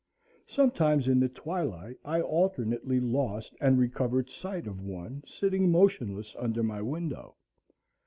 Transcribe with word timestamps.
Sometimes 0.47 1.07
in 1.07 1.19
the 1.19 1.29
twilight 1.29 1.95
I 2.03 2.21
alternately 2.21 2.99
lost 2.99 3.55
and 3.61 3.77
recovered 3.77 4.31
sight 4.31 4.65
of 4.65 4.81
one 4.81 5.23
sitting 5.27 5.69
motionless 5.69 6.35
under 6.39 6.63
my 6.63 6.81
window. 6.81 7.35